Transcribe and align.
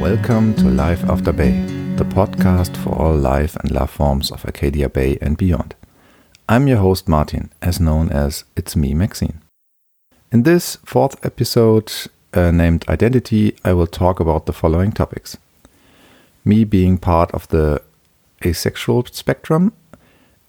Welcome 0.00 0.54
to 0.54 0.64
Life 0.70 1.02
After 1.10 1.32
Bay, 1.32 1.60
the 1.96 2.04
podcast 2.04 2.76
for 2.76 2.90
all 2.90 3.16
life 3.16 3.56
and 3.56 3.72
love 3.72 3.90
forms 3.90 4.30
of 4.30 4.44
Arcadia 4.44 4.88
Bay 4.88 5.18
and 5.20 5.36
beyond. 5.36 5.74
I'm 6.48 6.68
your 6.68 6.76
host 6.76 7.08
Martin, 7.08 7.50
as 7.60 7.80
known 7.80 8.10
as 8.10 8.44
It's 8.54 8.76
Me 8.76 8.94
Maxine. 8.94 9.42
In 10.30 10.44
this 10.44 10.76
fourth 10.84 11.16
episode, 11.26 11.92
uh, 12.32 12.52
named 12.52 12.84
Identity, 12.88 13.56
I 13.64 13.72
will 13.72 13.88
talk 13.88 14.20
about 14.20 14.46
the 14.46 14.52
following 14.52 14.92
topics 14.92 15.36
me 16.44 16.62
being 16.62 16.96
part 16.96 17.32
of 17.32 17.48
the 17.48 17.82
asexual 18.44 19.04
spectrum 19.06 19.72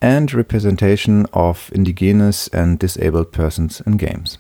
and 0.02 0.34
representation 0.34 1.26
of 1.34 1.72
indigenous 1.74 2.48
and 2.50 2.80
disabled 2.80 3.32
persons 3.32 3.82
in 3.86 3.98
games. 3.98 4.38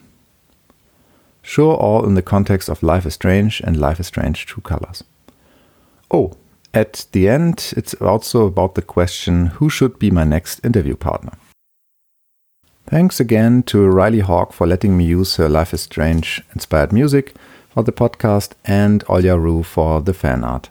Sure, 1.41 1.75
all 1.75 2.05
in 2.05 2.15
the 2.15 2.21
context 2.21 2.69
of 2.69 2.83
Life 2.83 3.05
is 3.05 3.13
Strange 3.13 3.61
and 3.61 3.79
Life 3.79 3.99
is 3.99 4.07
Strange 4.07 4.45
True 4.45 4.61
Colors. 4.61 5.03
Oh, 6.11 6.33
at 6.73 7.05
the 7.11 7.27
end, 7.27 7.73
it's 7.77 7.93
also 7.95 8.45
about 8.45 8.75
the 8.75 8.81
question 8.81 9.47
who 9.47 9.69
should 9.69 9.97
be 9.97 10.11
my 10.11 10.23
next 10.23 10.63
interview 10.63 10.95
partner. 10.95 11.33
Thanks 12.85 13.19
again 13.19 13.63
to 13.63 13.87
Riley 13.87 14.19
Hawk 14.19 14.53
for 14.53 14.67
letting 14.67 14.97
me 14.97 15.05
use 15.05 15.37
her 15.37 15.49
Life 15.49 15.73
is 15.73 15.81
Strange 15.81 16.41
inspired 16.53 16.93
music 16.93 17.35
for 17.69 17.83
the 17.83 17.91
podcast 17.91 18.51
and 18.63 19.03
Olya 19.05 19.41
Rue 19.41 19.63
for 19.63 20.01
the 20.01 20.13
fan 20.13 20.43
art. 20.43 20.69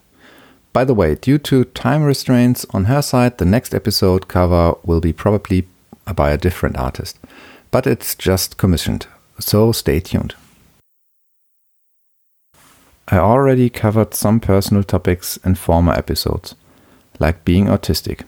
By 0.77 0.85
the 0.85 0.93
way, 0.93 1.15
due 1.15 1.39
to 1.39 1.65
time 1.65 2.03
restraints 2.03 2.67
on 2.69 2.85
her 2.85 3.01
side, 3.01 3.39
the 3.39 3.47
next 3.47 3.75
episode 3.75 4.29
cover 4.29 4.75
will 4.85 5.01
be 5.01 5.11
probably 5.11 5.67
by 6.15 6.31
a 6.31 6.37
different 6.37 6.77
artist. 6.77 7.19
But 7.71 7.87
it's 7.87 8.15
just 8.15 8.59
commissioned, 8.59 9.07
so 9.39 9.73
stay 9.73 10.01
tuned. 10.01 10.35
I 13.09 13.17
already 13.17 13.71
covered 13.71 14.13
some 14.13 14.39
personal 14.39 14.83
topics 14.83 15.39
in 15.39 15.55
former 15.55 15.95
episodes, 15.95 16.55
like 17.19 17.47
being 17.47 17.69
autistic. 17.69 18.25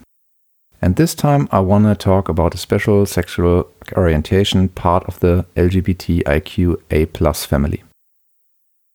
And 0.81 0.95
this 0.95 1.13
time 1.13 1.47
I 1.51 1.59
want 1.59 1.85
to 1.85 1.93
talk 1.93 2.29
about 2.29 2.55
a 2.55 2.57
special 2.57 3.05
sexual 3.05 3.69
orientation 3.95 4.69
part 4.69 5.03
of 5.03 5.19
the 5.19 5.45
LGBTIQA 5.55 7.45
family. 7.45 7.83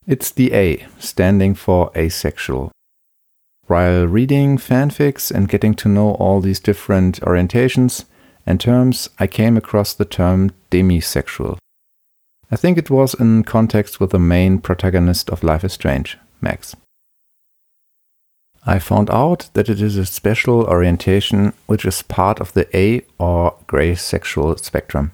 It's 0.08 0.32
the 0.32 0.52
A, 0.54 0.88
standing 0.98 1.54
for 1.54 1.92
asexual. 1.96 2.72
While 3.66 4.06
reading 4.06 4.58
fanfics 4.58 5.30
and 5.30 5.48
getting 5.48 5.74
to 5.76 5.88
know 5.88 6.12
all 6.16 6.42
these 6.42 6.60
different 6.60 7.20
orientations 7.22 8.04
and 8.44 8.60
terms, 8.60 9.08
I 9.18 9.26
came 9.26 9.56
across 9.56 9.94
the 9.94 10.04
term 10.04 10.50
demisexual. 10.70 11.56
I 12.50 12.56
think 12.56 12.76
it 12.76 12.90
was 12.90 13.14
in 13.14 13.42
context 13.42 14.00
with 14.00 14.10
the 14.10 14.18
main 14.18 14.58
protagonist 14.58 15.30
of 15.30 15.42
Life 15.42 15.64
is 15.64 15.72
Strange, 15.72 16.18
Max. 16.42 16.76
I 18.66 18.78
found 18.78 19.08
out 19.10 19.48
that 19.54 19.68
it 19.68 19.80
is 19.80 19.96
a 19.96 20.04
special 20.04 20.64
orientation 20.64 21.54
which 21.66 21.86
is 21.86 22.02
part 22.02 22.40
of 22.40 22.52
the 22.52 22.68
A 22.76 23.02
or 23.18 23.56
gray 23.66 23.94
sexual 23.94 24.56
spectrum. 24.58 25.12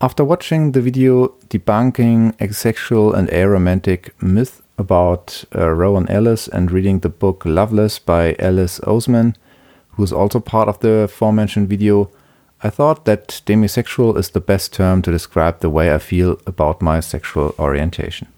After 0.00 0.24
watching 0.24 0.72
the 0.72 0.80
video 0.80 1.28
debunking 1.48 2.40
asexual 2.40 3.14
and 3.14 3.28
aromantic 3.28 4.10
myth 4.20 4.61
about 4.82 5.44
uh, 5.54 5.70
Rowan 5.70 6.08
Ellis 6.08 6.48
and 6.48 6.70
reading 6.70 7.00
the 7.00 7.08
book 7.08 7.44
Loveless 7.46 7.98
by 7.98 8.36
Alice 8.38 8.78
Oseman, 8.80 9.34
who 9.92 10.02
is 10.02 10.12
also 10.12 10.40
part 10.40 10.68
of 10.68 10.80
the 10.80 11.08
aforementioned 11.08 11.68
video, 11.68 12.10
I 12.62 12.70
thought 12.70 13.04
that 13.06 13.42
demisexual 13.46 14.18
is 14.18 14.30
the 14.30 14.40
best 14.40 14.72
term 14.72 15.02
to 15.02 15.10
describe 15.10 15.60
the 15.60 15.70
way 15.70 15.92
I 15.92 15.98
feel 15.98 16.38
about 16.46 16.82
my 16.82 17.00
sexual 17.00 17.54
orientation. 17.58 18.28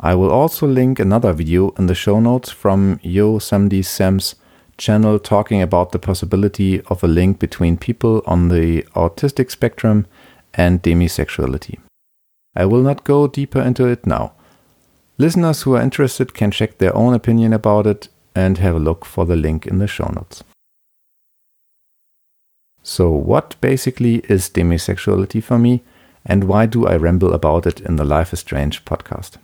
I 0.00 0.14
will 0.14 0.30
also 0.30 0.66
link 0.66 0.98
another 0.98 1.32
video 1.32 1.70
in 1.78 1.86
the 1.86 1.94
show 1.94 2.20
notes 2.20 2.50
from 2.50 3.00
Yo 3.02 3.38
Samdy 3.38 3.82
Sam's 3.84 4.34
channel 4.76 5.18
talking 5.18 5.62
about 5.62 5.92
the 5.92 5.98
possibility 5.98 6.80
of 6.82 7.04
a 7.04 7.08
link 7.08 7.38
between 7.38 7.76
people 7.76 8.22
on 8.26 8.48
the 8.48 8.82
autistic 8.94 9.50
spectrum 9.50 10.06
and 10.54 10.82
demisexuality. 10.82 11.78
I 12.56 12.66
will 12.66 12.82
not 12.82 13.04
go 13.04 13.26
deeper 13.26 13.60
into 13.60 13.86
it 13.86 14.06
now. 14.06 14.32
Listeners 15.18 15.62
who 15.62 15.76
are 15.76 15.82
interested 15.82 16.34
can 16.34 16.50
check 16.50 16.78
their 16.78 16.96
own 16.96 17.14
opinion 17.14 17.52
about 17.52 17.86
it 17.86 18.08
and 18.34 18.58
have 18.58 18.76
a 18.76 18.80
look 18.80 19.04
for 19.04 19.24
the 19.24 19.36
link 19.36 19.66
in 19.66 19.78
the 19.78 19.86
show 19.86 20.10
notes. 20.14 20.42
So, 22.82 23.10
what 23.10 23.56
basically 23.60 24.16
is 24.28 24.50
demisexuality 24.50 25.42
for 25.42 25.58
me, 25.58 25.82
and 26.26 26.44
why 26.44 26.66
do 26.66 26.86
I 26.86 26.96
ramble 26.96 27.32
about 27.32 27.66
it 27.66 27.80
in 27.80 27.96
the 27.96 28.04
Life 28.04 28.32
is 28.32 28.40
Strange 28.40 28.84
podcast? 28.84 29.38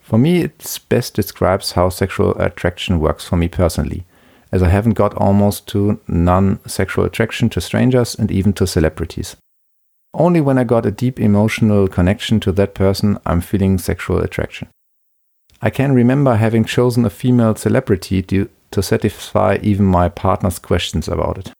For 0.00 0.18
me, 0.18 0.42
it 0.42 0.80
best 0.88 1.14
describes 1.14 1.72
how 1.72 1.88
sexual 1.88 2.36
attraction 2.40 3.00
works 3.00 3.24
for 3.24 3.36
me 3.36 3.48
personally, 3.48 4.04
as 4.52 4.62
I 4.62 4.68
haven't 4.68 4.94
got 4.94 5.14
almost 5.14 5.66
to 5.68 6.00
none 6.06 6.60
sexual 6.66 7.04
attraction 7.04 7.48
to 7.50 7.60
strangers 7.60 8.14
and 8.14 8.30
even 8.30 8.52
to 8.54 8.66
celebrities. 8.66 9.36
Only 10.12 10.40
when 10.40 10.58
I 10.58 10.64
got 10.64 10.86
a 10.86 10.90
deep 10.90 11.20
emotional 11.20 11.86
connection 11.86 12.40
to 12.40 12.52
that 12.52 12.74
person, 12.74 13.18
I'm 13.24 13.40
feeling 13.40 13.78
sexual 13.78 14.20
attraction. 14.20 14.68
I 15.62 15.70
can 15.70 15.94
remember 15.94 16.36
having 16.36 16.64
chosen 16.64 17.04
a 17.04 17.10
female 17.10 17.54
celebrity 17.54 18.22
to 18.22 18.82
satisfy 18.82 19.58
even 19.62 19.84
my 19.84 20.08
partner's 20.08 20.58
questions 20.58 21.06
about 21.06 21.38
it. 21.38 21.52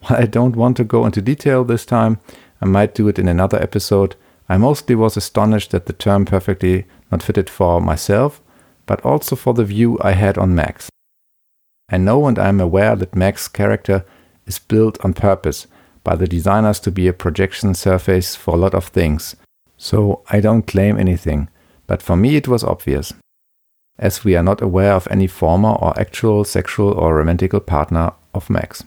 While 0.00 0.20
I 0.20 0.26
don't 0.26 0.56
want 0.56 0.76
to 0.78 0.84
go 0.84 1.06
into 1.06 1.22
detail 1.22 1.64
this 1.64 1.86
time, 1.86 2.18
I 2.60 2.66
might 2.66 2.94
do 2.94 3.08
it 3.08 3.18
in 3.18 3.28
another 3.28 3.62
episode. 3.62 4.16
I 4.48 4.56
mostly 4.58 4.94
was 4.94 5.16
astonished 5.16 5.70
that 5.70 5.86
the 5.86 5.92
term 5.92 6.24
perfectly 6.24 6.84
not 7.10 7.22
fitted 7.22 7.48
for 7.48 7.80
myself, 7.80 8.42
but 8.86 9.00
also 9.02 9.36
for 9.36 9.54
the 9.54 9.64
view 9.64 9.98
I 10.00 10.12
had 10.12 10.36
on 10.36 10.54
Max. 10.54 10.90
I 11.88 11.98
know 11.98 12.26
and 12.26 12.38
I 12.38 12.48
am 12.48 12.60
aware 12.60 12.96
that 12.96 13.14
Max's 13.14 13.48
character 13.48 14.04
is 14.46 14.58
built 14.58 15.02
on 15.04 15.14
purpose 15.14 15.66
by 16.04 16.16
the 16.16 16.26
designers 16.26 16.80
to 16.80 16.90
be 16.90 17.08
a 17.08 17.12
projection 17.12 17.74
surface 17.74 18.34
for 18.34 18.54
a 18.54 18.58
lot 18.58 18.74
of 18.74 18.86
things, 18.86 19.36
so 19.76 20.22
I 20.30 20.40
don't 20.40 20.66
claim 20.66 20.98
anything, 20.98 21.48
but 21.86 22.02
for 22.02 22.16
me 22.16 22.36
it 22.36 22.48
was 22.48 22.64
obvious. 22.64 23.12
As 23.98 24.24
we 24.24 24.36
are 24.36 24.42
not 24.42 24.62
aware 24.62 24.92
of 24.94 25.08
any 25.10 25.26
former 25.26 25.70
or 25.70 25.98
actual 25.98 26.44
sexual 26.44 26.92
or 26.92 27.16
romantical 27.16 27.60
partner 27.60 28.12
of 28.34 28.50
Max. 28.50 28.84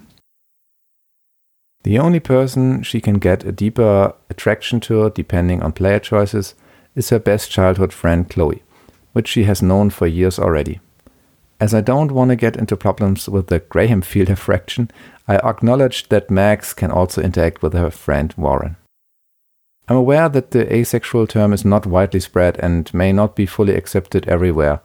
The 1.84 2.00
only 2.00 2.20
person 2.20 2.82
she 2.82 3.00
can 3.00 3.20
get 3.20 3.44
a 3.44 3.52
deeper 3.52 4.14
attraction 4.30 4.80
to, 4.82 5.12
depending 5.12 5.62
on 5.62 5.72
player 5.72 6.00
choices, 6.00 6.56
is 6.96 7.12
her 7.12 7.20
best 7.20 7.52
childhood 7.52 7.94
friend 7.94 8.28
Chloe, 8.28 8.64
which 9.14 9.28
she 9.28 9.44
has 9.44 9.62
known 9.62 9.92
for 9.92 10.08
years 10.08 10.40
already. 10.40 10.80
As 11.60 11.74
I 11.74 11.82
don't 11.82 12.12
want 12.12 12.30
to 12.30 12.36
get 12.36 12.58
into 12.58 12.76
problems 12.76 13.30
with 13.30 13.48
the 13.48 13.62
Grahamfield 13.62 14.38
fraction, 14.38 14.92
I 15.28 15.38
acknowledge 15.38 16.10
that 16.10 16.30
Max 16.30 16.74
can 16.74 16.92
also 16.92 17.22
interact 17.22 17.62
with 17.62 17.74
her 17.74 17.90
friend 17.90 18.34
Warren. 18.38 18.76
I'm 19.88 19.96
aware 19.96 20.28
that 20.30 20.52
the 20.52 20.74
asexual 20.74 21.28
term 21.28 21.54
is 21.54 21.64
not 21.64 21.86
widely 21.86 22.20
spread 22.20 22.58
and 22.60 22.92
may 22.94 23.14
not 23.14 23.36
be 23.36 23.46
fully 23.46 23.76
accepted 23.76 24.28
everywhere, 24.28 24.82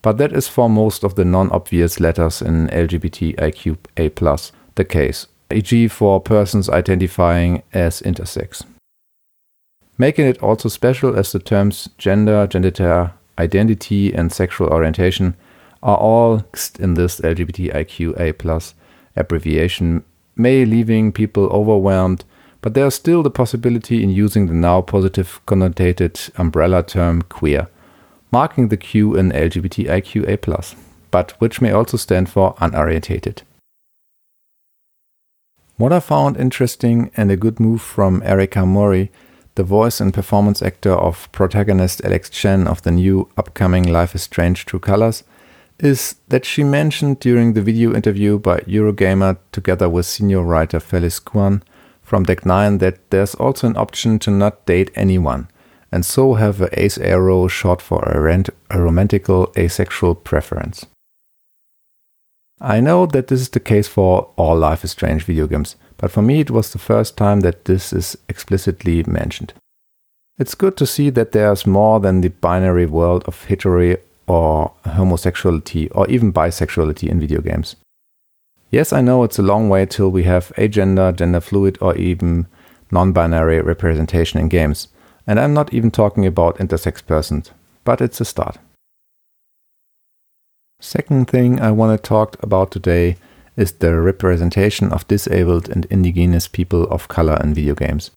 but 0.00 0.16
that 0.18 0.32
is 0.32 0.48
for 0.48 0.70
most 0.70 1.04
of 1.04 1.14
the 1.14 1.24
non 1.24 1.50
obvious 1.50 2.00
letters 2.00 2.40
in 2.40 2.68
LGBTIQA 2.68 4.52
the 4.76 4.84
case, 4.84 5.26
e.g., 5.52 5.88
for 5.88 6.20
persons 6.20 6.68
identifying 6.68 7.62
as 7.72 8.00
intersex. 8.02 8.64
Making 9.98 10.26
it 10.26 10.42
also 10.42 10.68
special 10.68 11.16
as 11.16 11.32
the 11.32 11.38
terms 11.38 11.88
gender, 11.98 12.46
gender 12.46 13.12
identity, 13.38 14.12
and 14.12 14.32
sexual 14.32 14.68
orientation 14.68 15.36
are 15.84 15.98
all 15.98 16.42
in 16.80 16.94
this 16.94 17.20
LGBTIQA 17.20 18.38
plus 18.38 18.74
abbreviation, 19.14 20.02
may 20.34 20.64
leaving 20.64 21.12
people 21.12 21.44
overwhelmed, 21.44 22.24
but 22.62 22.72
there 22.72 22.86
is 22.86 22.94
still 22.94 23.22
the 23.22 23.30
possibility 23.30 24.02
in 24.02 24.08
using 24.08 24.46
the 24.46 24.54
now 24.54 24.80
positive 24.80 25.40
connotated 25.46 26.30
umbrella 26.36 26.82
term 26.82 27.20
queer, 27.22 27.68
marking 28.32 28.68
the 28.68 28.76
Q 28.78 29.14
in 29.14 29.30
LGBTIQA, 29.30 30.40
plus, 30.40 30.74
but 31.10 31.32
which 31.32 31.60
may 31.60 31.70
also 31.70 31.98
stand 31.98 32.30
for 32.30 32.54
unorientated. 32.54 33.42
What 35.76 35.92
I 35.92 36.00
found 36.00 36.38
interesting 36.38 37.10
and 37.16 37.30
a 37.30 37.36
good 37.36 37.60
move 37.60 37.82
from 37.82 38.22
Erika 38.24 38.64
Mori, 38.64 39.10
the 39.56 39.64
voice 39.64 40.00
and 40.00 40.14
performance 40.14 40.62
actor 40.62 40.92
of 40.92 41.30
protagonist 41.30 42.00
Alex 42.04 42.30
Chen 42.30 42.66
of 42.66 42.82
the 42.82 42.90
new 42.90 43.28
upcoming 43.36 43.84
Life 43.84 44.14
is 44.14 44.22
Strange 44.22 44.64
True 44.64 44.80
Colors, 44.80 45.24
is 45.78 46.16
that 46.28 46.44
she 46.44 46.62
mentioned 46.62 47.20
during 47.20 47.52
the 47.52 47.62
video 47.62 47.94
interview 47.94 48.38
by 48.38 48.60
Eurogamer 48.60 49.38
together 49.52 49.88
with 49.88 50.06
senior 50.06 50.42
writer 50.42 50.80
Felice 50.80 51.18
Kuan 51.18 51.62
from 52.02 52.22
Deck 52.24 52.46
9 52.46 52.78
that 52.78 53.10
there's 53.10 53.34
also 53.34 53.66
an 53.66 53.76
option 53.76 54.18
to 54.20 54.30
not 54.30 54.66
date 54.66 54.90
anyone 54.94 55.48
and 55.90 56.04
so 56.04 56.34
have 56.34 56.60
a 56.60 56.82
ace 56.82 56.98
arrow 56.98 57.46
shot 57.46 57.80
for 57.80 58.02
a, 58.02 58.20
rent, 58.20 58.50
a 58.70 58.80
romantical 58.80 59.52
asexual 59.56 60.14
preference. 60.16 60.86
I 62.60 62.80
know 62.80 63.06
that 63.06 63.28
this 63.28 63.40
is 63.40 63.48
the 63.50 63.60
case 63.60 63.88
for 63.88 64.30
all 64.36 64.56
Life 64.56 64.84
is 64.84 64.92
Strange 64.92 65.24
video 65.24 65.46
games, 65.46 65.76
but 65.96 66.10
for 66.10 66.22
me 66.22 66.40
it 66.40 66.50
was 66.50 66.72
the 66.72 66.78
first 66.78 67.16
time 67.16 67.40
that 67.40 67.66
this 67.66 67.92
is 67.92 68.16
explicitly 68.28 69.04
mentioned. 69.04 69.54
It's 70.36 70.56
good 70.56 70.76
to 70.78 70.86
see 70.86 71.10
that 71.10 71.30
there's 71.30 71.66
more 71.66 72.00
than 72.00 72.20
the 72.20 72.28
binary 72.28 72.86
world 72.86 73.22
of 73.28 73.44
hetero 73.44 73.96
or 74.26 74.72
homosexuality 74.84 75.88
or 75.90 76.08
even 76.08 76.32
bisexuality 76.32 77.08
in 77.08 77.20
video 77.20 77.40
games. 77.40 77.76
Yes, 78.70 78.92
I 78.92 79.00
know 79.00 79.22
it's 79.22 79.38
a 79.38 79.42
long 79.42 79.68
way 79.68 79.86
till 79.86 80.10
we 80.10 80.24
have 80.24 80.52
agender, 80.56 81.14
gender 81.14 81.40
fluid, 81.40 81.78
or 81.80 81.94
even 81.96 82.46
non 82.90 83.12
binary 83.12 83.60
representation 83.60 84.40
in 84.40 84.48
games, 84.48 84.88
and 85.26 85.38
I'm 85.38 85.54
not 85.54 85.72
even 85.72 85.90
talking 85.90 86.26
about 86.26 86.58
intersex 86.58 87.04
persons, 87.06 87.50
but 87.84 88.00
it's 88.00 88.20
a 88.20 88.24
start. 88.24 88.58
Second 90.80 91.28
thing 91.28 91.60
I 91.60 91.70
want 91.70 91.96
to 91.96 92.08
talk 92.08 92.42
about 92.42 92.70
today 92.70 93.16
is 93.56 93.72
the 93.72 93.94
representation 93.94 94.92
of 94.92 95.06
disabled 95.08 95.68
and 95.68 95.86
indigenous 95.86 96.48
people 96.48 96.84
of 96.84 97.08
color 97.08 97.38
in 97.42 97.54
video 97.54 97.74
games. 97.74 98.10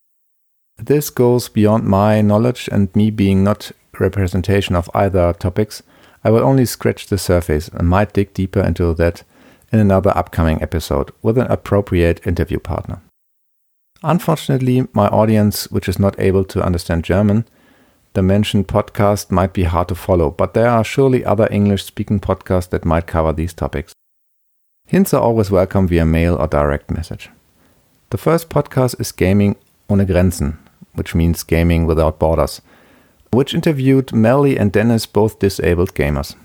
This 0.78 1.10
goes 1.10 1.50
beyond 1.50 1.86
my 1.86 2.22
knowledge 2.22 2.70
and 2.72 2.96
me 2.96 3.10
being 3.10 3.44
not 3.44 3.72
representation 4.00 4.76
of 4.76 4.90
either 4.94 5.34
topics. 5.34 5.82
I 6.24 6.30
will 6.30 6.44
only 6.44 6.66
scratch 6.66 7.08
the 7.08 7.18
surface 7.18 7.68
and 7.70 7.88
might 7.88 8.14
dig 8.14 8.34
deeper 8.34 8.62
into 8.62 8.94
that 8.96 9.24
in 9.72 9.80
another 9.80 10.16
upcoming 10.16 10.62
episode 10.62 11.12
with 11.22 11.38
an 11.38 11.48
appropriate 11.48 12.26
interview 12.26 12.60
partner. 12.60 13.02
Unfortunately, 14.04 14.88
my 14.94 15.08
audience, 15.08 15.70
which 15.72 15.90
is 15.90 16.00
not 16.00 16.20
able 16.20 16.44
to 16.46 16.64
understand 16.64 17.04
German, 17.04 17.46
the 18.14 18.22
mentioned 18.22 18.68
podcast 18.68 19.32
might 19.32 19.54
be 19.54 19.64
hard 19.64 19.88
to 19.90 19.96
follow, 19.96 20.32
but 20.32 20.54
there 20.54 20.70
are 20.70 20.84
surely 20.84 21.24
other 21.26 21.48
English 21.52 21.84
speaking 21.84 22.20
podcasts 22.20 22.70
that 22.70 22.86
might 22.86 23.08
cover 23.08 23.34
these 23.34 23.54
topics. 23.54 23.94
Hints 24.88 25.14
are 25.14 25.22
always 25.22 25.52
welcome 25.52 25.88
via 25.88 26.06
mail 26.06 26.36
or 26.36 26.48
direct 26.48 26.90
message. 26.90 27.30
The 28.10 28.18
first 28.18 28.50
podcast 28.50 29.00
is 29.02 29.12
Gaming 29.12 29.56
ohne 29.90 30.06
Grenzen, 30.06 30.58
which 30.94 31.14
means 31.14 31.44
gaming 31.44 31.86
without 31.86 32.20
borders, 32.20 32.62
which 33.38 33.54
interviewed 33.54 34.12
Melly 34.12 34.58
and 34.58 34.72
Dennis, 34.72 35.06
both 35.06 35.38
disabled 35.38 35.94
gamers. 35.94 36.36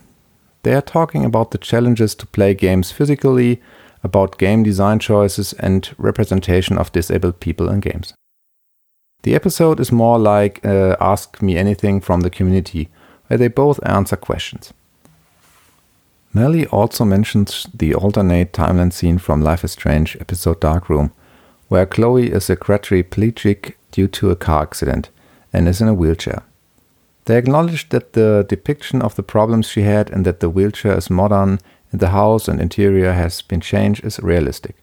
They 0.62 0.74
are 0.74 0.82
talking 0.82 1.24
about 1.24 1.50
the 1.50 1.56
challenges 1.56 2.14
to 2.16 2.26
play 2.26 2.52
games 2.52 2.92
physically, 2.92 3.62
about 4.04 4.36
game 4.36 4.62
design 4.62 4.98
choices, 4.98 5.54
and 5.54 5.88
representation 5.96 6.76
of 6.76 6.92
disabled 6.92 7.40
people 7.40 7.70
in 7.70 7.80
games. 7.80 8.12
The 9.22 9.34
episode 9.34 9.80
is 9.80 9.90
more 9.90 10.18
like 10.18 10.62
uh, 10.66 10.96
Ask 11.00 11.40
Me 11.40 11.56
Anything 11.56 12.02
from 12.02 12.20
the 12.20 12.28
community, 12.28 12.90
where 13.28 13.38
they 13.38 13.48
both 13.48 13.80
answer 13.86 14.16
questions. 14.16 14.74
Melly 16.34 16.66
also 16.66 17.06
mentions 17.06 17.66
the 17.72 17.94
alternate 17.94 18.52
timeline 18.52 18.92
scene 18.92 19.16
from 19.16 19.40
Life 19.40 19.64
is 19.64 19.72
Strange 19.72 20.14
episode 20.20 20.60
Dark 20.60 20.90
Room, 20.90 21.10
where 21.68 21.86
Chloe 21.86 22.30
is 22.30 22.50
a 22.50 22.56
quadriplegic 22.56 23.76
due 23.92 24.08
to 24.08 24.30
a 24.30 24.36
car 24.36 24.64
accident 24.64 25.08
and 25.54 25.66
is 25.66 25.80
in 25.80 25.88
a 25.88 25.94
wheelchair. 25.94 26.42
They 27.24 27.38
acknowledged 27.38 27.90
that 27.90 28.14
the 28.14 28.44
depiction 28.48 29.00
of 29.00 29.14
the 29.14 29.22
problems 29.22 29.66
she 29.66 29.82
had 29.82 30.10
and 30.10 30.24
that 30.26 30.40
the 30.40 30.50
wheelchair 30.50 30.96
is 30.96 31.10
modern 31.10 31.60
and 31.92 32.00
the 32.00 32.08
house 32.08 32.48
and 32.48 32.60
interior 32.60 33.12
has 33.12 33.42
been 33.42 33.60
changed 33.60 34.04
is 34.04 34.18
realistic. 34.18 34.76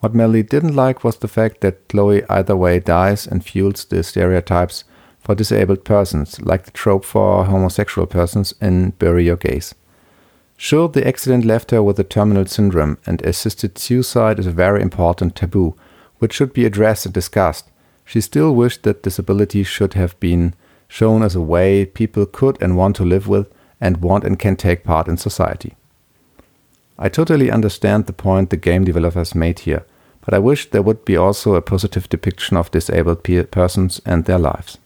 What 0.00 0.14
Melly 0.14 0.42
didn't 0.42 0.76
like 0.76 1.02
was 1.02 1.16
the 1.16 1.28
fact 1.28 1.62
that 1.62 1.88
Chloe 1.88 2.22
either 2.28 2.54
way 2.54 2.78
dies 2.78 3.26
and 3.26 3.44
fuels 3.44 3.86
the 3.86 4.02
stereotypes 4.02 4.84
for 5.18 5.34
disabled 5.34 5.84
persons, 5.84 6.40
like 6.42 6.64
the 6.64 6.70
trope 6.70 7.04
for 7.04 7.46
homosexual 7.46 8.06
persons 8.06 8.52
in 8.60 8.90
Bury 8.90 9.24
Your 9.24 9.36
Gays. 9.36 9.74
Sure, 10.56 10.88
the 10.88 11.06
accident 11.06 11.44
left 11.44 11.70
her 11.70 11.82
with 11.82 11.98
a 11.98 12.04
terminal 12.04 12.44
syndrome, 12.44 12.98
and 13.06 13.22
assisted 13.22 13.78
suicide 13.78 14.38
is 14.38 14.46
a 14.46 14.52
very 14.52 14.82
important 14.82 15.34
taboo, 15.34 15.74
which 16.18 16.34
should 16.34 16.52
be 16.52 16.66
addressed 16.66 17.06
and 17.06 17.14
discussed. 17.14 17.70
She 18.04 18.20
still 18.20 18.54
wished 18.54 18.82
that 18.82 19.02
disability 19.02 19.62
should 19.62 19.94
have 19.94 20.18
been 20.20 20.54
shown 20.88 21.22
as 21.22 21.34
a 21.34 21.40
way 21.40 21.84
people 21.84 22.26
could 22.26 22.60
and 22.62 22.76
want 22.76 22.96
to 22.96 23.04
live 23.04 23.28
with 23.28 23.52
and 23.80 23.98
want 23.98 24.24
and 24.24 24.38
can 24.38 24.56
take 24.56 24.84
part 24.84 25.08
in 25.08 25.16
society. 25.16 25.74
I 26.98 27.08
totally 27.08 27.50
understand 27.50 28.06
the 28.06 28.12
point 28.12 28.50
the 28.50 28.56
game 28.56 28.84
developers 28.84 29.34
made 29.34 29.60
here, 29.60 29.84
but 30.24 30.32
I 30.32 30.38
wish 30.38 30.70
there 30.70 30.82
would 30.82 31.04
be 31.04 31.16
also 31.16 31.54
a 31.54 31.62
positive 31.62 32.08
depiction 32.08 32.56
of 32.56 32.70
disabled 32.70 33.24
persons 33.50 34.00
and 34.06 34.24
their 34.24 34.38
lives. 34.38 34.78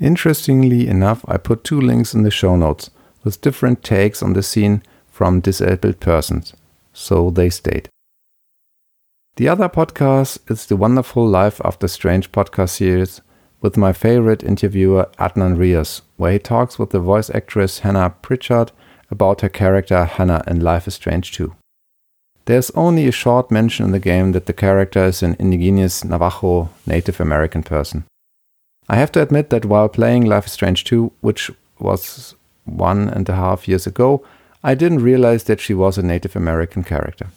Interestingly 0.00 0.88
enough, 0.88 1.24
I 1.28 1.36
put 1.36 1.62
two 1.62 1.80
links 1.80 2.14
in 2.14 2.24
the 2.24 2.30
show 2.30 2.56
notes 2.56 2.90
with 3.22 3.40
different 3.40 3.82
takes 3.82 4.22
on 4.22 4.32
the 4.32 4.42
scene 4.42 4.82
from 5.08 5.40
disabled 5.40 6.00
persons, 6.00 6.52
so 6.92 7.30
they 7.30 7.48
state. 7.48 7.88
The 9.36 9.48
other 9.48 9.68
podcast 9.68 10.38
is 10.50 10.66
the 10.66 10.76
wonderful 10.76 11.26
Life 11.26 11.60
After 11.64 11.88
Strange 11.88 12.30
podcast 12.32 12.70
series 12.70 13.20
with 13.64 13.78
my 13.78 13.94
favorite 13.94 14.42
interviewer 14.42 15.08
Adnan 15.18 15.56
Rios, 15.56 16.02
where 16.18 16.32
he 16.32 16.38
talks 16.38 16.78
with 16.78 16.90
the 16.90 17.00
voice 17.00 17.30
actress 17.30 17.78
Hannah 17.78 18.10
Pritchard 18.20 18.72
about 19.10 19.40
her 19.40 19.48
character 19.48 20.04
Hannah 20.04 20.44
in 20.46 20.60
Life 20.60 20.86
is 20.86 20.96
Strange 20.96 21.32
2. 21.32 21.54
There's 22.44 22.70
only 22.72 23.08
a 23.08 23.10
short 23.10 23.50
mention 23.50 23.86
in 23.86 23.92
the 23.92 23.98
game 23.98 24.32
that 24.32 24.44
the 24.44 24.52
character 24.52 25.06
is 25.06 25.22
an 25.22 25.34
indigenous 25.38 26.04
Navajo 26.04 26.68
Native 26.86 27.20
American 27.20 27.62
person. 27.62 28.04
I 28.86 28.96
have 28.96 29.10
to 29.12 29.22
admit 29.22 29.48
that 29.48 29.64
while 29.64 29.88
playing 29.88 30.26
Life 30.26 30.44
is 30.44 30.52
Strange 30.52 30.84
2, 30.84 31.10
which 31.22 31.50
was 31.78 32.34
one 32.66 33.08
and 33.08 33.26
a 33.30 33.34
half 33.34 33.66
years 33.66 33.86
ago, 33.86 34.22
I 34.62 34.74
didn't 34.74 35.02
realize 35.02 35.44
that 35.44 35.60
she 35.62 35.72
was 35.72 35.96
a 35.96 36.02
Native 36.02 36.36
American 36.36 36.84
character. 36.84 37.28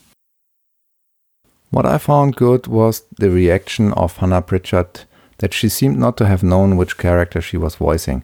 What 1.69 1.85
I 1.85 1.97
found 1.97 2.35
good 2.35 2.67
was 2.67 3.03
the 3.17 3.29
reaction 3.29 3.93
of 3.93 4.17
Hannah 4.17 4.41
Pritchard 4.41 5.05
that 5.39 5.53
she 5.53 5.69
seemed 5.69 5.97
not 5.97 6.17
to 6.17 6.25
have 6.25 6.43
known 6.43 6.77
which 6.77 6.97
character 6.97 7.41
she 7.41 7.57
was 7.57 7.75
voicing, 7.75 8.23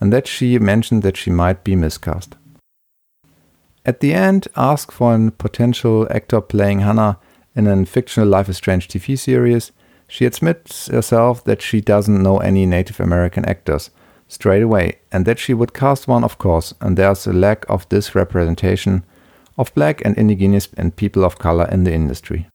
and 0.00 0.12
that 0.12 0.26
she 0.26 0.58
mentioned 0.58 1.02
that 1.02 1.16
she 1.16 1.30
might 1.30 1.64
be 1.64 1.76
miscast. 1.76 2.36
At 3.86 4.00
the 4.00 4.14
end, 4.14 4.48
asked 4.56 4.92
for 4.92 5.14
a 5.14 5.30
potential 5.30 6.06
actor 6.10 6.40
playing 6.40 6.80
Hannah 6.80 7.18
in 7.54 7.66
a 7.66 7.84
fictional 7.84 8.28
Life 8.28 8.48
is 8.48 8.56
Strange 8.56 8.88
TV 8.88 9.18
series, 9.18 9.72
she 10.08 10.24
admits 10.24 10.88
herself 10.88 11.44
that 11.44 11.62
she 11.62 11.80
doesn't 11.80 12.22
know 12.22 12.38
any 12.38 12.66
Native 12.66 13.00
American 13.00 13.44
actors 13.44 13.90
straight 14.28 14.62
away, 14.62 14.98
and 15.12 15.26
that 15.26 15.38
she 15.38 15.54
would 15.54 15.74
cast 15.74 16.08
one, 16.08 16.24
of 16.24 16.38
course, 16.38 16.74
and 16.80 16.96
there's 16.96 17.26
a 17.26 17.32
lack 17.32 17.68
of 17.68 17.88
this 17.88 18.14
representation 18.14 19.04
of 19.58 19.74
black 19.74 20.02
and 20.04 20.16
indigenous 20.16 20.68
and 20.76 20.96
people 20.96 21.24
of 21.24 21.38
color 21.38 21.68
in 21.70 21.84
the 21.84 21.92
industry. 21.92 22.48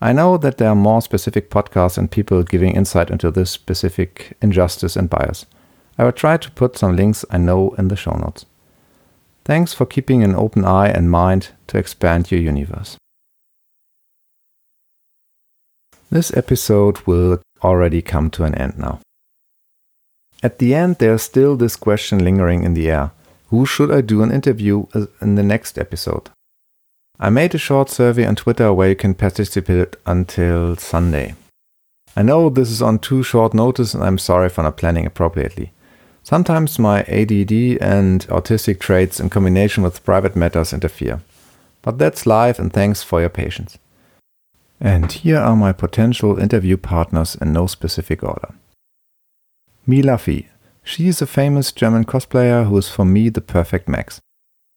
I 0.00 0.12
know 0.12 0.36
that 0.38 0.58
there 0.58 0.68
are 0.68 0.76
more 0.76 1.02
specific 1.02 1.50
podcasts 1.50 1.98
and 1.98 2.10
people 2.10 2.42
giving 2.44 2.76
insight 2.76 3.10
into 3.10 3.30
this 3.32 3.50
specific 3.50 4.36
injustice 4.40 4.94
and 4.94 5.10
bias. 5.10 5.44
I 5.98 6.04
will 6.04 6.12
try 6.12 6.36
to 6.36 6.50
put 6.52 6.78
some 6.78 6.94
links 6.94 7.24
I 7.30 7.38
know 7.38 7.70
in 7.76 7.88
the 7.88 7.96
show 7.96 8.12
notes. 8.12 8.46
Thanks 9.44 9.74
for 9.74 9.86
keeping 9.86 10.22
an 10.22 10.36
open 10.36 10.64
eye 10.64 10.88
and 10.88 11.10
mind 11.10 11.48
to 11.66 11.78
expand 11.78 12.30
your 12.30 12.40
universe. 12.40 12.96
This 16.10 16.34
episode 16.36 17.00
will 17.06 17.42
already 17.62 18.00
come 18.00 18.30
to 18.30 18.44
an 18.44 18.54
end 18.54 18.78
now. 18.78 19.00
At 20.42 20.60
the 20.60 20.74
end, 20.74 20.96
there's 20.98 21.22
still 21.22 21.56
this 21.56 21.74
question 21.74 22.22
lingering 22.22 22.62
in 22.62 22.74
the 22.74 22.88
air 22.88 23.10
Who 23.48 23.66
should 23.66 23.90
I 23.90 24.02
do 24.02 24.22
an 24.22 24.30
interview 24.30 24.86
uh, 24.94 25.06
in 25.20 25.34
the 25.34 25.42
next 25.42 25.76
episode? 25.76 26.30
I 27.20 27.30
made 27.30 27.52
a 27.52 27.58
short 27.58 27.90
survey 27.90 28.24
on 28.24 28.36
Twitter 28.36 28.72
where 28.72 28.90
you 28.90 28.94
can 28.94 29.14
participate 29.14 29.96
until 30.06 30.76
Sunday. 30.76 31.34
I 32.14 32.22
know 32.22 32.48
this 32.48 32.70
is 32.70 32.80
on 32.80 33.00
too 33.00 33.24
short 33.24 33.54
notice 33.54 33.92
and 33.92 34.04
I'm 34.04 34.18
sorry 34.18 34.48
for 34.48 34.62
not 34.62 34.76
planning 34.76 35.04
appropriately. 35.04 35.72
Sometimes 36.22 36.78
my 36.78 37.00
ADD 37.02 37.78
and 37.80 38.24
autistic 38.28 38.78
traits 38.78 39.18
in 39.18 39.30
combination 39.30 39.82
with 39.82 40.04
private 40.04 40.36
matters 40.36 40.72
interfere. 40.72 41.20
But 41.82 41.98
that's 41.98 42.24
life 42.26 42.60
and 42.60 42.72
thanks 42.72 43.02
for 43.02 43.20
your 43.20 43.30
patience. 43.30 43.78
And 44.80 45.10
here 45.10 45.38
are 45.38 45.56
my 45.56 45.72
potential 45.72 46.38
interview 46.38 46.76
partners 46.76 47.34
in 47.40 47.52
no 47.52 47.66
specific 47.66 48.22
order. 48.22 48.54
Milafi. 49.88 50.46
She 50.84 51.08
is 51.08 51.20
a 51.20 51.26
famous 51.26 51.72
German 51.72 52.04
cosplayer 52.04 52.68
who 52.68 52.78
is 52.78 52.88
for 52.88 53.04
me 53.04 53.28
the 53.28 53.40
perfect 53.40 53.88
max. 53.88 54.20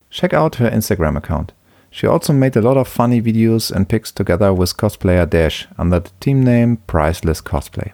Check 0.10 0.34
out 0.34 0.56
her 0.56 0.70
Instagram 0.70 1.18
account. 1.18 1.52
She 1.94 2.08
also 2.08 2.32
made 2.32 2.56
a 2.56 2.62
lot 2.62 2.78
of 2.78 2.88
funny 2.88 3.22
videos 3.22 3.70
and 3.70 3.88
pics 3.88 4.12
together 4.12 4.54
with 4.54 4.78
cosplayer 4.78 5.30
Dash 5.30 5.68
under 5.78 6.00
the 6.00 6.10
team 6.22 6.42
name 6.42 6.78
Priceless 6.88 7.42
Cosplay. 7.42 7.92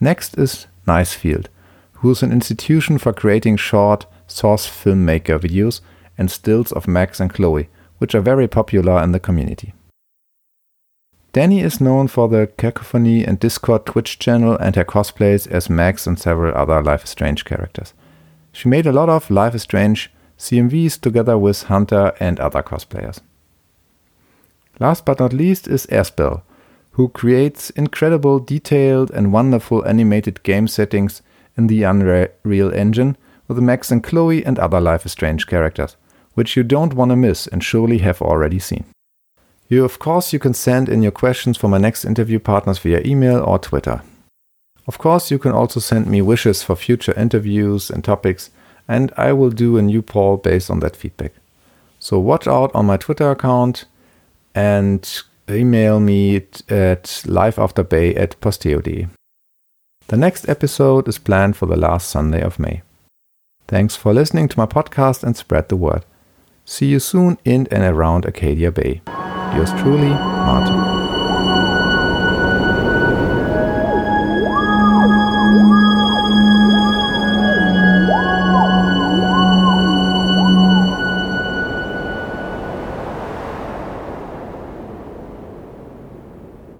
Next 0.00 0.38
is 0.38 0.66
Nicefield, 0.86 1.46
who 1.92 2.10
is 2.10 2.22
an 2.22 2.32
institution 2.32 2.96
for 2.96 3.12
creating 3.12 3.58
short 3.58 4.06
source 4.26 4.66
filmmaker 4.66 5.38
videos 5.38 5.82
and 6.16 6.30
stills 6.30 6.72
of 6.72 6.88
Max 6.88 7.20
and 7.20 7.32
Chloe, 7.32 7.68
which 7.98 8.14
are 8.14 8.22
very 8.22 8.48
popular 8.48 9.02
in 9.02 9.12
the 9.12 9.20
community. 9.20 9.74
Danny 11.34 11.60
is 11.60 11.80
known 11.80 12.08
for 12.08 12.26
the 12.28 12.50
Cacophony 12.56 13.24
and 13.24 13.38
Discord 13.38 13.84
Twitch 13.86 14.18
channel 14.18 14.56
and 14.56 14.76
her 14.76 14.84
cosplays 14.84 15.46
as 15.46 15.70
Max 15.70 16.06
and 16.06 16.18
several 16.18 16.54
other 16.56 16.82
Life 16.82 17.04
is 17.04 17.10
Strange 17.10 17.44
characters. 17.44 17.92
She 18.50 18.68
made 18.68 18.86
a 18.86 18.92
lot 18.92 19.08
of 19.08 19.30
Life 19.30 19.54
is 19.54 19.62
Strange 19.62 20.10
CMVs 20.42 21.00
together 21.00 21.38
with 21.38 21.62
Hunter 21.64 22.14
and 22.18 22.40
other 22.40 22.64
cosplayers. 22.64 23.20
Last 24.80 25.04
but 25.04 25.20
not 25.20 25.32
least 25.32 25.68
is 25.68 25.86
Airspell, 25.86 26.42
who 26.92 27.08
creates 27.10 27.70
incredible, 27.70 28.40
detailed, 28.40 29.12
and 29.12 29.32
wonderful 29.32 29.86
animated 29.86 30.42
game 30.42 30.66
settings 30.66 31.22
in 31.56 31.68
the 31.68 31.84
Unreal 31.84 32.74
Engine 32.74 33.16
with 33.46 33.58
Max 33.60 33.92
and 33.92 34.02
Chloe 34.02 34.44
and 34.44 34.58
other 34.58 34.80
Life 34.80 35.06
is 35.06 35.12
Strange 35.12 35.46
characters, 35.46 35.94
which 36.34 36.56
you 36.56 36.64
don't 36.64 36.94
want 36.94 37.10
to 37.10 37.16
miss 37.16 37.46
and 37.46 37.62
surely 37.62 37.98
have 37.98 38.20
already 38.20 38.58
seen. 38.58 38.84
You, 39.68 39.84
of 39.84 40.00
course, 40.00 40.32
you 40.32 40.40
can 40.40 40.54
send 40.54 40.88
in 40.88 41.02
your 41.02 41.12
questions 41.12 41.56
for 41.56 41.68
my 41.68 41.78
next 41.78 42.04
interview 42.04 42.40
partners 42.40 42.80
via 42.80 43.00
email 43.06 43.44
or 43.46 43.60
Twitter. 43.60 44.02
Of 44.88 44.98
course, 44.98 45.30
you 45.30 45.38
can 45.38 45.52
also 45.52 45.78
send 45.78 46.08
me 46.08 46.20
wishes 46.20 46.64
for 46.64 46.74
future 46.74 47.14
interviews 47.14 47.90
and 47.90 48.02
topics, 48.02 48.50
and 48.88 49.12
I 49.16 49.32
will 49.32 49.50
do 49.50 49.76
a 49.76 49.82
new 49.82 50.02
poll 50.02 50.36
based 50.36 50.70
on 50.70 50.80
that 50.80 50.96
feedback. 50.96 51.32
So 51.98 52.18
watch 52.18 52.46
out 52.46 52.74
on 52.74 52.86
my 52.86 52.96
Twitter 52.96 53.30
account 53.30 53.84
and 54.54 55.22
email 55.48 56.00
me 56.00 56.36
at 56.36 57.04
liveafterbay 57.26 58.16
at 58.16 58.40
posteo.de. 58.40 59.06
The 60.08 60.16
next 60.16 60.48
episode 60.48 61.08
is 61.08 61.18
planned 61.18 61.56
for 61.56 61.66
the 61.66 61.76
last 61.76 62.10
Sunday 62.10 62.42
of 62.42 62.58
May. 62.58 62.82
Thanks 63.68 63.96
for 63.96 64.12
listening 64.12 64.48
to 64.48 64.58
my 64.58 64.66
podcast 64.66 65.22
and 65.22 65.36
spread 65.36 65.68
the 65.68 65.76
word. 65.76 66.04
See 66.64 66.86
you 66.86 67.00
soon 67.00 67.38
in 67.44 67.66
and 67.70 67.82
around 67.82 68.26
Arcadia 68.26 68.70
Bay. 68.70 69.00
Yours 69.54 69.72
truly, 69.80 70.10
Martin. 70.10 71.11